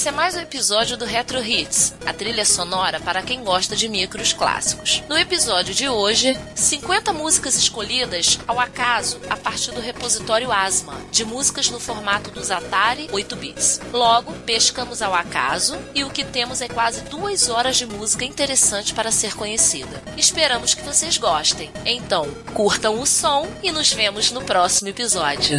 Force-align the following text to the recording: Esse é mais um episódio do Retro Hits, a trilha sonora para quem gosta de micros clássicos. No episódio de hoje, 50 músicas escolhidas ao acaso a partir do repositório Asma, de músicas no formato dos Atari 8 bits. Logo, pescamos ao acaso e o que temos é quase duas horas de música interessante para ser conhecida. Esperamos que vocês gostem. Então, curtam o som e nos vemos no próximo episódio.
Esse 0.00 0.08
é 0.08 0.12
mais 0.12 0.34
um 0.34 0.40
episódio 0.40 0.96
do 0.96 1.04
Retro 1.04 1.44
Hits, 1.44 1.92
a 2.06 2.14
trilha 2.14 2.46
sonora 2.46 2.98
para 2.98 3.20
quem 3.20 3.44
gosta 3.44 3.76
de 3.76 3.86
micros 3.86 4.32
clássicos. 4.32 5.02
No 5.06 5.18
episódio 5.18 5.74
de 5.74 5.90
hoje, 5.90 6.38
50 6.54 7.12
músicas 7.12 7.54
escolhidas 7.54 8.40
ao 8.48 8.58
acaso 8.58 9.20
a 9.28 9.36
partir 9.36 9.72
do 9.72 9.80
repositório 9.82 10.50
Asma, 10.50 10.94
de 11.12 11.22
músicas 11.22 11.68
no 11.68 11.78
formato 11.78 12.30
dos 12.30 12.50
Atari 12.50 13.10
8 13.12 13.36
bits. 13.36 13.78
Logo, 13.92 14.32
pescamos 14.46 15.02
ao 15.02 15.14
acaso 15.14 15.76
e 15.94 16.02
o 16.02 16.08
que 16.08 16.24
temos 16.24 16.62
é 16.62 16.68
quase 16.68 17.02
duas 17.02 17.50
horas 17.50 17.76
de 17.76 17.84
música 17.84 18.24
interessante 18.24 18.94
para 18.94 19.12
ser 19.12 19.34
conhecida. 19.34 20.02
Esperamos 20.16 20.72
que 20.72 20.82
vocês 20.82 21.18
gostem. 21.18 21.70
Então, 21.84 22.26
curtam 22.54 22.98
o 22.98 23.06
som 23.06 23.46
e 23.62 23.70
nos 23.70 23.92
vemos 23.92 24.30
no 24.30 24.40
próximo 24.40 24.88
episódio. 24.88 25.58